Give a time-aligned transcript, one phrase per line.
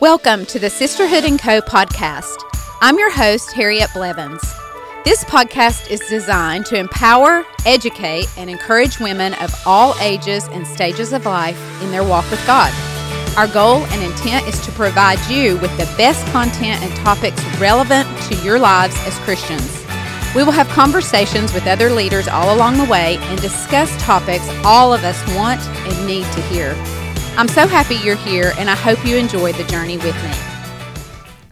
[0.00, 2.36] Welcome to the Sisterhood and Co podcast.
[2.80, 4.40] I'm your host, Harriet Blevins.
[5.04, 11.12] This podcast is designed to empower, educate, and encourage women of all ages and stages
[11.12, 12.72] of life in their walk with God.
[13.36, 18.06] Our goal and intent is to provide you with the best content and topics relevant
[18.28, 19.84] to your lives as Christians.
[20.32, 24.94] We will have conversations with other leaders all along the way and discuss topics all
[24.94, 26.76] of us want and need to hear.
[27.38, 30.30] I'm so happy you're here, and I hope you enjoy the journey with me.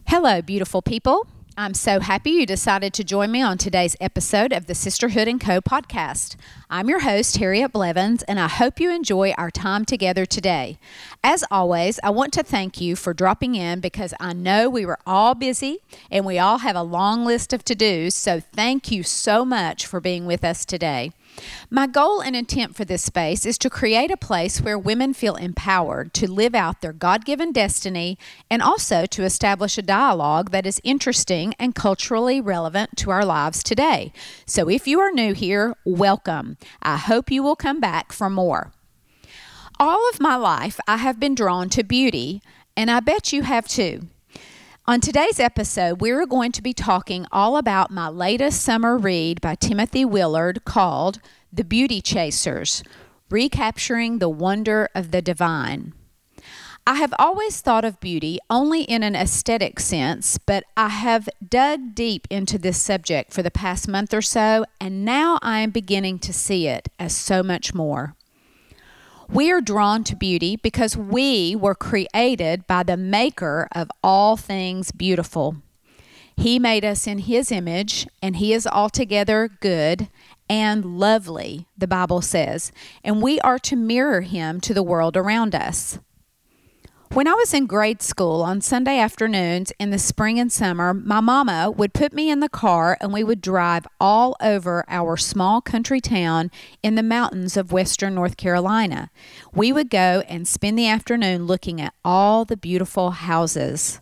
[0.08, 1.28] Hello, beautiful people.
[1.56, 5.40] I'm so happy you decided to join me on today's episode of the Sisterhood and
[5.40, 6.34] Co podcast.
[6.68, 10.80] I'm your host, Harriet Blevins, and I hope you enjoy our time together today.
[11.22, 14.98] As always, I want to thank you for dropping in because I know we were
[15.06, 15.78] all busy
[16.10, 19.86] and we all have a long list of to dos, so thank you so much
[19.86, 21.12] for being with us today.
[21.70, 25.34] My goal and intent for this space is to create a place where women feel
[25.34, 28.18] empowered to live out their God given destiny
[28.50, 33.62] and also to establish a dialogue that is interesting and culturally relevant to our lives
[33.62, 34.12] today.
[34.46, 36.56] So if you are new here, welcome.
[36.82, 38.72] I hope you will come back for more.
[39.78, 42.40] All of my life, I have been drawn to beauty,
[42.76, 44.08] and I bet you have too.
[44.88, 49.56] On today's episode, we're going to be talking all about my latest summer read by
[49.56, 51.18] Timothy Willard called
[51.52, 52.84] The Beauty Chasers
[53.28, 55.92] Recapturing the Wonder of the Divine.
[56.86, 61.96] I have always thought of beauty only in an aesthetic sense, but I have dug
[61.96, 66.20] deep into this subject for the past month or so, and now I am beginning
[66.20, 68.15] to see it as so much more.
[69.28, 74.92] We are drawn to beauty because we were created by the maker of all things
[74.92, 75.56] beautiful.
[76.36, 80.08] He made us in His image, and He is altogether good
[80.48, 82.70] and lovely, the Bible says,
[83.02, 85.98] and we are to mirror Him to the world around us.
[87.12, 91.20] When I was in grade school on Sunday afternoons in the spring and summer, my
[91.20, 95.62] mama would put me in the car and we would drive all over our small
[95.62, 96.50] country town
[96.82, 99.10] in the mountains of western North Carolina.
[99.54, 104.00] We would go and spend the afternoon looking at all the beautiful houses.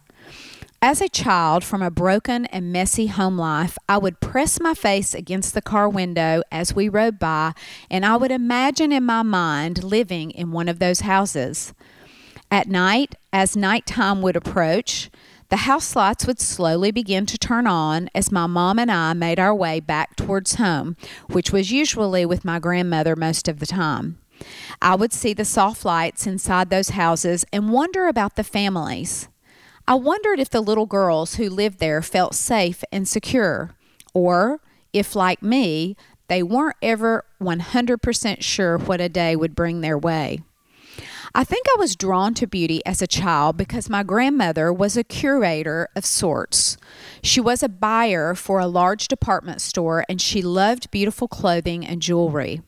[0.83, 5.15] As a child from a broken and messy home life, I would press my face
[5.15, 7.53] against the car window as we rode by,
[7.91, 11.73] and I would imagine in my mind living in one of those houses.
[12.55, 15.11] At night, as nighttime would approach,
[15.49, 19.41] the house lights would slowly begin to turn on as my mom and I made
[19.41, 24.19] our way back towards home, which was usually with my grandmother most of the time.
[24.81, 29.27] I would see the soft lights inside those houses and wonder about the families.
[29.89, 33.75] I wondered if the little girls who lived there felt safe and secure,
[34.13, 34.61] or
[34.93, 35.97] if, like me,
[36.29, 40.39] they weren't ever 100% sure what a day would bring their way.
[41.37, 45.03] I think I was drawn to beauty as a child because my grandmother was a
[45.03, 46.77] curator of sorts.
[47.25, 52.01] She was a buyer for a large department store and she loved beautiful clothing and
[52.01, 52.63] jewelry.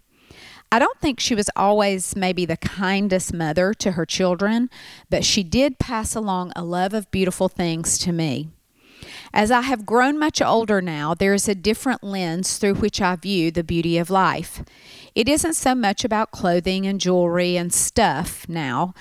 [0.73, 4.69] I don't think she was always maybe the kindest mother to her children,
[5.09, 8.49] but she did pass along a love of beautiful things to me.
[9.33, 13.17] As I have grown much older now, there is a different lens through which I
[13.17, 14.63] view the beauty of life.
[15.15, 18.95] It isn't so much about clothing and jewelry and stuff now,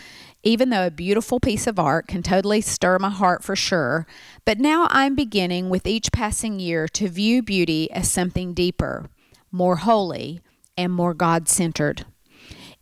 [0.44, 4.06] even though a beautiful piece of art can totally stir my heart for sure.
[4.46, 9.09] But now I'm beginning with each passing year to view beauty as something deeper,
[9.52, 10.41] more holy,
[10.78, 12.06] and more God centered.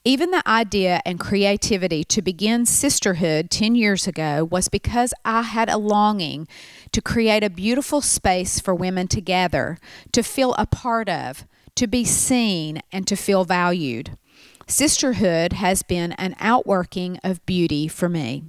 [0.05, 5.69] Even the idea and creativity to begin sisterhood 10 years ago was because I had
[5.69, 6.45] a longing
[6.91, 9.77] to create a beautiful space for women to gather,
[10.11, 14.17] to feel a part of, to be seen, and to feel valued.
[14.67, 18.43] Sisterhood has been an outworking of beauty for me.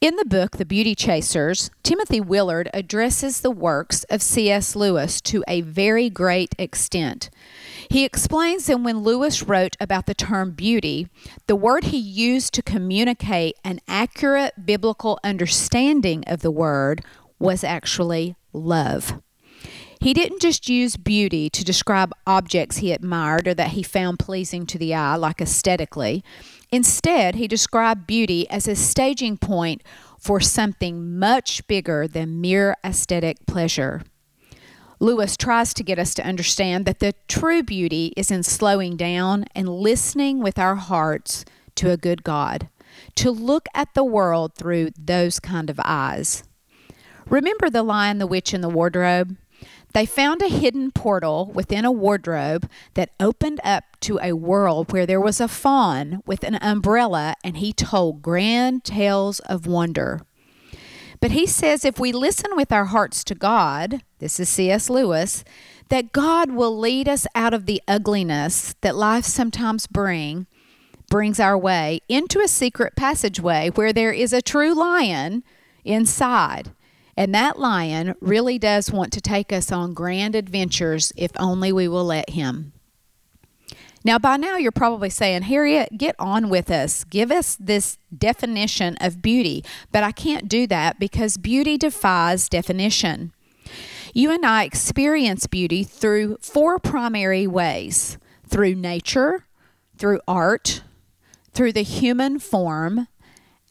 [0.00, 4.76] In the book, The Beauty Chasers, Timothy Willard addresses the works of C.S.
[4.76, 7.30] Lewis to a very great extent.
[7.92, 11.08] He explains that when Lewis wrote about the term beauty,
[11.46, 17.04] the word he used to communicate an accurate biblical understanding of the word
[17.38, 19.20] was actually love.
[20.00, 24.64] He didn't just use beauty to describe objects he admired or that he found pleasing
[24.68, 26.24] to the eye, like aesthetically.
[26.70, 29.82] Instead, he described beauty as a staging point
[30.18, 34.00] for something much bigger than mere aesthetic pleasure.
[35.02, 39.44] Lewis tries to get us to understand that the true beauty is in slowing down
[39.52, 41.44] and listening with our hearts
[41.74, 42.68] to a good God,
[43.16, 46.44] to look at the world through those kind of eyes.
[47.28, 49.36] Remember the lion, the witch, and the wardrobe?
[49.92, 55.04] They found a hidden portal within a wardrobe that opened up to a world where
[55.04, 60.20] there was a faun with an umbrella and he told grand tales of wonder.
[61.22, 64.90] But he says if we listen with our hearts to God, this is C.S.
[64.90, 65.44] Lewis,
[65.88, 70.48] that God will lead us out of the ugliness that life sometimes bring
[71.08, 75.44] brings our way into a secret passageway where there is a true lion
[75.84, 76.72] inside.
[77.16, 81.86] And that lion really does want to take us on grand adventures if only we
[81.86, 82.72] will let him.
[84.04, 87.04] Now, by now, you're probably saying, Harriet, get on with us.
[87.04, 89.64] Give us this definition of beauty.
[89.92, 93.32] But I can't do that because beauty defies definition.
[94.12, 99.46] You and I experience beauty through four primary ways through nature,
[99.96, 100.82] through art,
[101.54, 103.08] through the human form,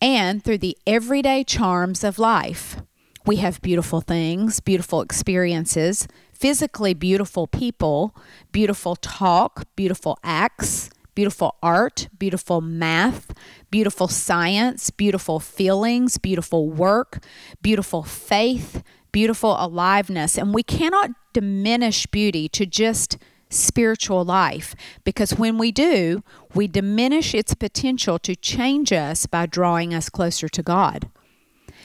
[0.01, 2.77] and through the everyday charms of life.
[3.23, 6.07] We have beautiful things, beautiful experiences,
[6.41, 8.15] physically beautiful people,
[8.51, 13.31] beautiful talk, beautiful acts, beautiful art, beautiful math,
[13.69, 17.23] beautiful science, beautiful feelings, beautiful work,
[17.61, 20.35] beautiful faith, beautiful aliveness.
[20.35, 23.19] And we cannot diminish beauty to just
[23.51, 24.73] spiritual life
[25.03, 26.23] because when we do,
[26.55, 31.07] we diminish its potential to change us by drawing us closer to God.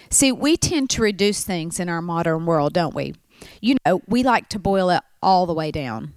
[0.09, 3.17] See, we tend to reduce things in our modern world, don't we?
[3.61, 6.15] You know, we like to boil it all the way down.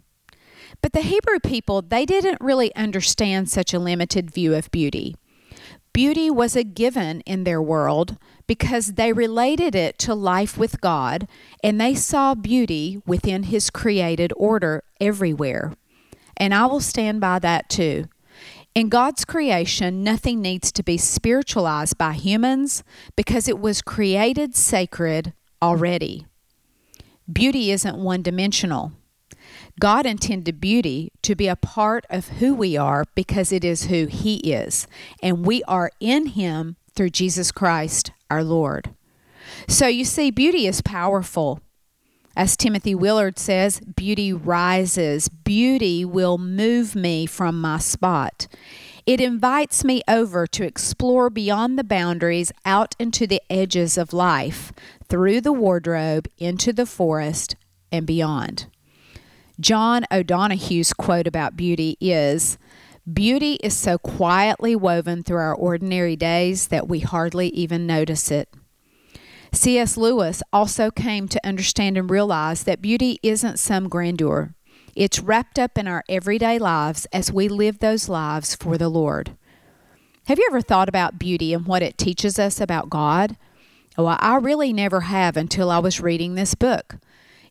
[0.81, 5.15] But the Hebrew people, they didn't really understand such a limited view of beauty.
[5.91, 8.17] Beauty was a given in their world
[8.47, 11.27] because they related it to life with God
[11.63, 15.73] and they saw beauty within His created order everywhere.
[16.37, 18.05] And I will stand by that too.
[18.75, 22.83] In God's creation, nothing needs to be spiritualized by humans
[23.15, 26.25] because it was created sacred already.
[27.31, 28.93] Beauty isn't one dimensional.
[29.79, 34.07] God intended beauty to be a part of who we are because it is who
[34.07, 34.87] He is,
[35.21, 38.93] and we are in Him through Jesus Christ our Lord.
[39.67, 41.61] So you see, beauty is powerful.
[42.35, 45.29] As Timothy Willard says, beauty rises.
[45.29, 48.47] Beauty will move me from my spot.
[49.05, 54.71] It invites me over to explore beyond the boundaries out into the edges of life,
[55.09, 57.55] through the wardrobe, into the forest,
[57.91, 58.67] and beyond.
[59.59, 62.57] John O'Donohue's quote about beauty is
[63.11, 68.53] Beauty is so quietly woven through our ordinary days that we hardly even notice it.
[69.51, 69.97] C.S.
[69.97, 74.53] Lewis also came to understand and realize that beauty isn't some grandeur.
[74.95, 79.35] It's wrapped up in our everyday lives as we live those lives for the Lord.
[80.27, 83.35] Have you ever thought about beauty and what it teaches us about God?
[83.99, 86.95] Oh, well, I really never have until I was reading this book.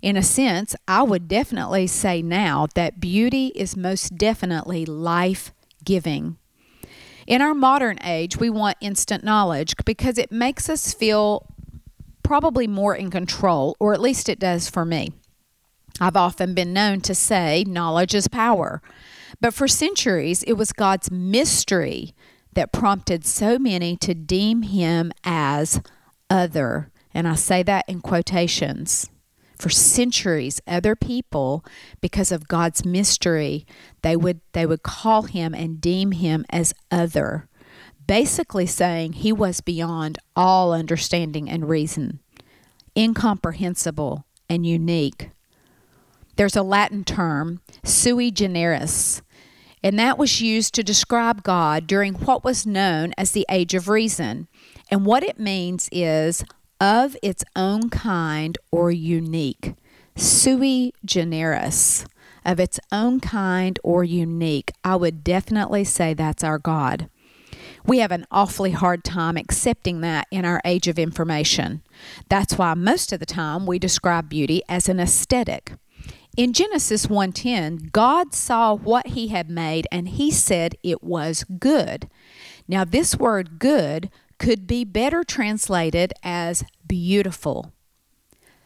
[0.01, 5.53] In a sense, I would definitely say now that beauty is most definitely life
[5.85, 6.39] giving.
[7.27, 11.53] In our modern age, we want instant knowledge because it makes us feel
[12.23, 15.13] probably more in control, or at least it does for me.
[16.01, 18.81] I've often been known to say knowledge is power.
[19.39, 22.15] But for centuries, it was God's mystery
[22.55, 25.83] that prompted so many to deem him as
[26.31, 26.91] other.
[27.13, 29.11] And I say that in quotations.
[29.57, 31.65] For centuries, other people,
[32.01, 33.67] because of God's mystery,
[34.03, 37.49] they would they would call him and deem him as other
[38.09, 42.19] basically saying he was beyond all understanding and reason,
[42.97, 45.31] incomprehensible and unique.
[46.35, 49.23] There's a Latin term, sui generis,
[49.85, 53.89] and that was used to describe God during what was known as the Age of
[53.89, 54.49] Reason.
[54.91, 56.45] And what it means is
[56.81, 59.75] of its own kind or unique.
[60.17, 62.05] Sui generis,
[62.45, 64.73] of its own kind or unique.
[64.83, 67.09] I would definitely say that's our God.
[67.85, 71.83] We have an awfully hard time accepting that in our age of information.
[72.29, 75.73] That's why most of the time we describe beauty as an aesthetic.
[76.37, 82.09] In Genesis 1:10, God saw what he had made and he said it was good.
[82.67, 87.73] Now this word good could be better translated as beautiful.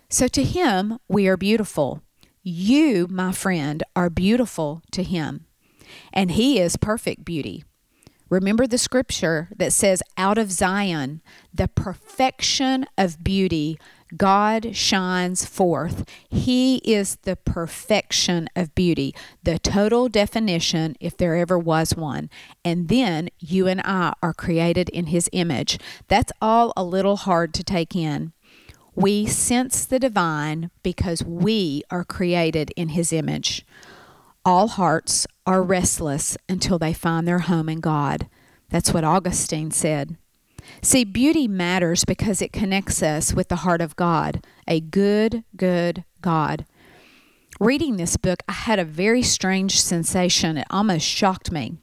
[0.08, 2.02] So to him we are beautiful.
[2.42, 5.46] You, my friend, are beautiful to him.
[6.12, 7.64] And he is perfect beauty.
[8.28, 11.20] Remember the scripture that says, Out of Zion,
[11.52, 13.78] the perfection of beauty,
[14.16, 16.08] God shines forth.
[16.28, 22.28] He is the perfection of beauty, the total definition, if there ever was one.
[22.64, 25.78] And then you and I are created in His image.
[26.08, 28.32] That's all a little hard to take in.
[28.94, 33.64] We sense the divine because we are created in His image.
[34.44, 38.28] All hearts are restless until they find their home in God.
[38.68, 40.16] That's what Augustine said.
[40.82, 46.04] See, beauty matters because it connects us with the heart of God, a good, good
[46.20, 46.66] God.
[47.60, 50.56] Reading this book, I had a very strange sensation.
[50.56, 51.74] It almost shocked me.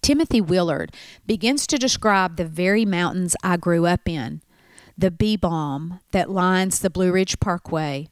[0.00, 0.92] Timothy Willard
[1.26, 4.42] begins to describe the very mountains I grew up in
[4.96, 8.08] the bee balm that lines the Blue Ridge Parkway,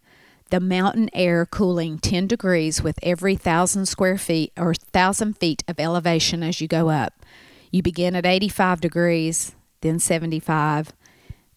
[0.50, 5.78] the mountain air cooling 10 degrees with every thousand square feet or thousand feet of
[5.78, 7.24] elevation as you go up.
[7.70, 10.92] You begin at 85 degrees, then 75.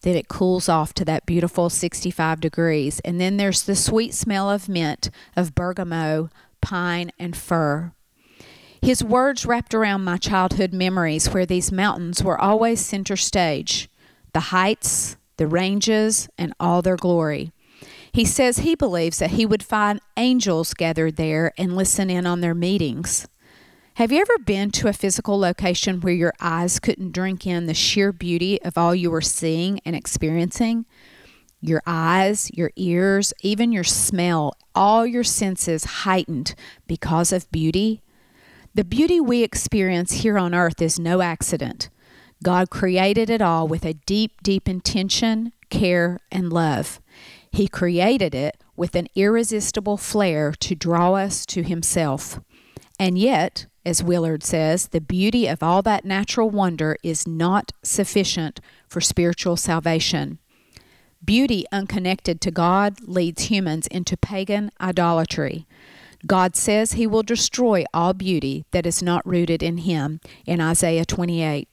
[0.02, 3.00] Then it cools off to that beautiful 65 degrees.
[3.04, 7.92] And then there's the sweet smell of mint, of bergamot, pine, and fir.
[8.82, 13.88] His words wrapped around my childhood memories where these mountains were always center stage
[14.34, 17.52] the heights, the ranges, and all their glory.
[18.12, 22.40] He says he believes that he would find angels gathered there and listen in on
[22.40, 23.26] their meetings.
[23.98, 27.74] Have you ever been to a physical location where your eyes couldn't drink in the
[27.74, 30.84] sheer beauty of all you were seeing and experiencing?
[31.60, 36.56] Your eyes, your ears, even your smell, all your senses heightened
[36.88, 38.02] because of beauty.
[38.74, 41.88] The beauty we experience here on earth is no accident.
[42.42, 47.00] God created it all with a deep, deep intention, care, and love.
[47.52, 52.40] He created it with an irresistible flair to draw us to Himself.
[52.98, 58.60] And yet, as Willard says, the beauty of all that natural wonder is not sufficient
[58.88, 60.38] for spiritual salvation.
[61.24, 65.66] Beauty unconnected to God leads humans into pagan idolatry.
[66.26, 71.04] God says he will destroy all beauty that is not rooted in him in Isaiah
[71.04, 71.68] 28.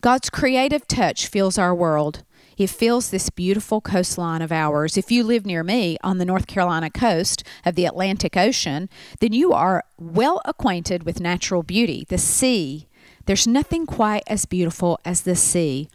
[0.00, 2.22] God's creative touch fills our world.
[2.56, 4.96] It fills this beautiful coastline of ours.
[4.96, 8.88] If you live near me on the North Carolina coast of the Atlantic Ocean,
[9.20, 12.06] then you are well acquainted with natural beauty.
[12.08, 12.88] The sea,
[13.26, 15.88] there's nothing quite as beautiful as the sea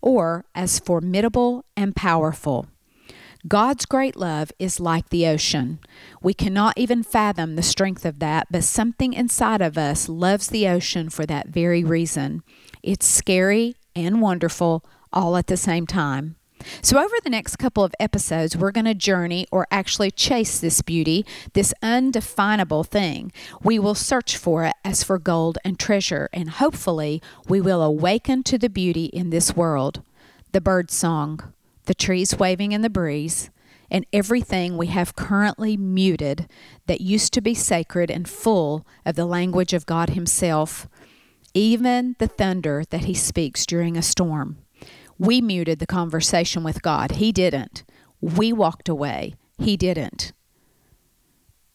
[0.00, 2.66] or as formidable and powerful.
[3.46, 5.78] God's great love is like the ocean.
[6.20, 10.66] We cannot even fathom the strength of that, but something inside of us loves the
[10.66, 12.42] ocean for that very reason.
[12.82, 16.36] It's scary and wonderful all at the same time.
[16.82, 20.82] So, over the next couple of episodes, we're going to journey or actually chase this
[20.82, 23.32] beauty, this undefinable thing.
[23.62, 28.42] We will search for it as for gold and treasure, and hopefully, we will awaken
[28.44, 30.02] to the beauty in this world
[30.52, 31.52] the bird song,
[31.84, 33.50] the trees waving in the breeze,
[33.90, 36.48] and everything we have currently muted
[36.86, 40.88] that used to be sacred and full of the language of God Himself,
[41.54, 44.58] even the thunder that He speaks during a storm.
[45.18, 47.12] We muted the conversation with God.
[47.12, 47.84] He didn't.
[48.20, 49.34] We walked away.
[49.58, 50.32] He didn't.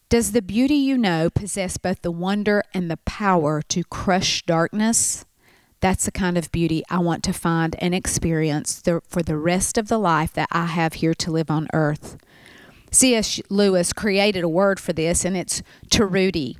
[0.10, 5.26] Does the beauty you know possess both the wonder and the power to crush darkness?
[5.82, 9.90] That's the kind of beauty I want to find and experience for the rest of
[9.90, 12.18] the life that I have here to live on earth.
[12.92, 13.42] C.S.
[13.50, 16.58] Lewis created a word for this, and it's terreauty.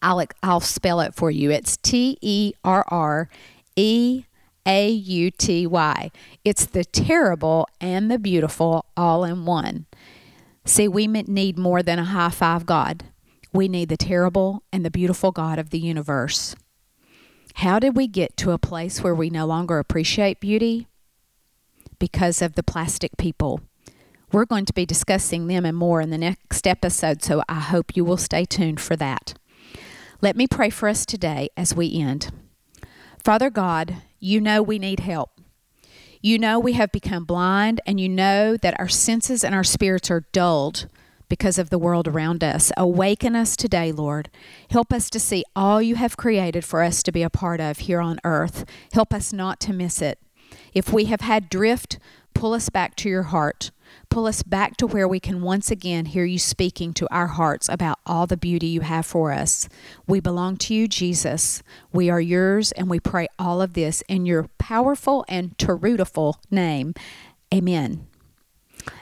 [0.00, 1.50] I'll, I'll spell it for you.
[1.50, 3.28] It's T E R R
[3.76, 4.24] E
[4.66, 6.10] a U T Y.
[6.44, 9.86] It's the terrible and the beautiful all in one.
[10.64, 13.04] See, we need more than a high five God.
[13.52, 16.56] We need the terrible and the beautiful God of the universe.
[17.58, 20.88] How did we get to a place where we no longer appreciate beauty?
[21.98, 23.60] Because of the plastic people.
[24.32, 27.96] We're going to be discussing them and more in the next episode, so I hope
[27.96, 29.34] you will stay tuned for that.
[30.20, 32.32] Let me pray for us today as we end.
[33.22, 35.38] Father God, you know we need help.
[36.22, 40.10] You know we have become blind, and you know that our senses and our spirits
[40.10, 40.88] are dulled
[41.28, 42.72] because of the world around us.
[42.78, 44.30] Awaken us today, Lord.
[44.70, 47.80] Help us to see all you have created for us to be a part of
[47.80, 48.64] here on earth.
[48.94, 50.18] Help us not to miss it.
[50.72, 51.98] If we have had drift,
[52.32, 53.72] pull us back to your heart.
[54.08, 57.68] Pull us back to where we can once again hear you speaking to our hearts
[57.68, 59.68] about all the beauty you have for us.
[60.06, 61.62] We belong to you, Jesus.
[61.92, 66.94] We are yours, and we pray all of this in your powerful and beautiful name.
[67.52, 68.06] Amen.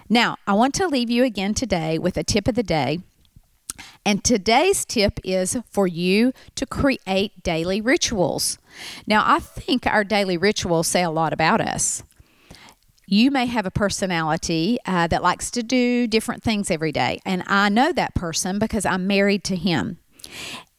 [0.08, 3.00] Now, I want to leave you again today with a tip of the day.
[4.04, 8.58] And today's tip is for you to create daily rituals.
[9.06, 12.02] Now, I think our daily rituals say a lot about us
[13.06, 17.20] you may have a personality uh, that likes to do different things every day.
[17.24, 19.98] And I know that person because I'm married to him.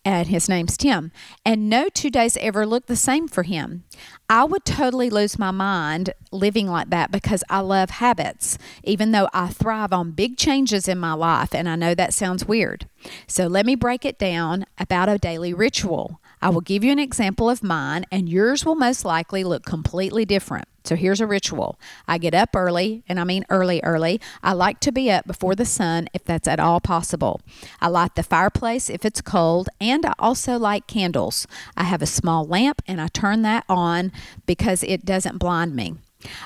[0.05, 1.13] And his name's Tim.
[1.45, 3.85] And no two days ever look the same for him.
[4.29, 9.29] I would totally lose my mind living like that because I love habits, even though
[9.33, 11.55] I thrive on big changes in my life.
[11.55, 12.85] And I know that sounds weird.
[13.27, 16.19] So let me break it down about a daily ritual.
[16.41, 20.25] I will give you an example of mine, and yours will most likely look completely
[20.25, 20.67] different.
[20.83, 21.79] So here's a ritual.
[22.07, 24.19] I get up early, and I mean early, early.
[24.43, 27.41] I like to be up before the sun if that's at all possible.
[27.81, 31.47] I light the fireplace if it's cold, and I also light candles.
[31.77, 34.11] I have a small lamp and I turn that on
[34.45, 35.95] because it doesn't blind me.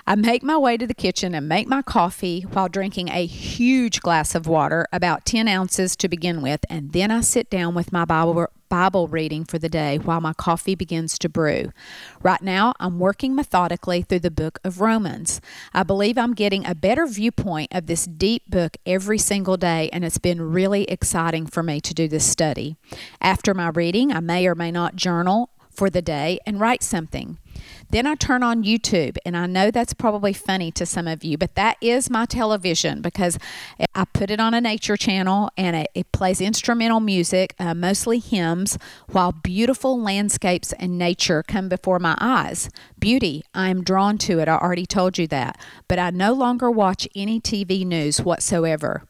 [0.05, 4.01] I make my way to the kitchen and make my coffee while drinking a huge
[4.01, 7.91] glass of water, about 10 ounces to begin with, and then I sit down with
[7.91, 11.71] my Bible, Bible reading for the day while my coffee begins to brew.
[12.21, 15.39] Right now, I'm working methodically through the book of Romans.
[15.73, 20.03] I believe I'm getting a better viewpoint of this deep book every single day, and
[20.03, 22.75] it's been really exciting for me to do this study.
[23.21, 27.37] After my reading, I may or may not journal for the day and write something.
[27.89, 31.37] Then I turn on YouTube, and I know that's probably funny to some of you,
[31.37, 33.39] but that is my television because
[33.95, 38.19] I put it on a nature channel and it, it plays instrumental music, uh, mostly
[38.19, 38.77] hymns,
[39.11, 42.69] while beautiful landscapes and nature come before my eyes.
[42.99, 44.47] Beauty, I am drawn to it.
[44.47, 45.59] I already told you that.
[45.87, 49.03] But I no longer watch any TV news whatsoever.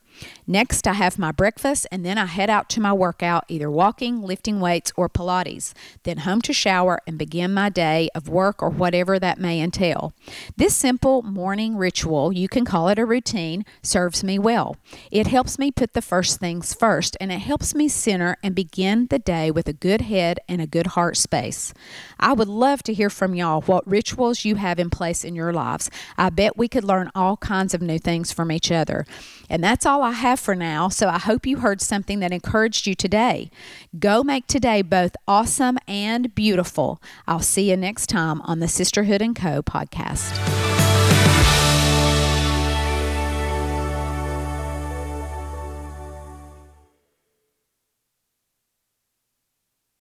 [0.49, 4.21] Next, I have my breakfast and then I head out to my workout, either walking,
[4.21, 5.73] lifting weights, or Pilates.
[6.03, 10.13] Then home to shower and begin my day of work or whatever that may entail.
[10.55, 14.77] This simple morning ritual, you can call it a routine, serves me well.
[15.11, 19.07] It helps me put the first things first and it helps me center and begin
[19.07, 21.73] the day with a good head and a good heart space.
[22.21, 25.51] I would love to hear from y'all what rituals you have in place in your
[25.51, 25.91] lives.
[26.17, 29.05] I bet we could learn all kinds of new things from each other.
[29.49, 30.89] And that's all I have for now.
[30.89, 33.49] So I hope you heard something that encouraged you today.
[33.97, 37.01] Go make today both awesome and beautiful.
[37.27, 40.76] I'll see you next time on the Sisterhood and Co podcast.